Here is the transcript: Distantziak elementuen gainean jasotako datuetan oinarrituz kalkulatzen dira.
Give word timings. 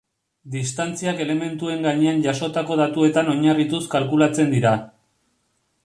Distantziak 0.53 1.19
elementuen 1.25 1.85
gainean 1.87 2.23
jasotako 2.25 2.79
datuetan 2.81 3.31
oinarrituz 3.35 3.83
kalkulatzen 3.97 4.53
dira. 4.57 4.75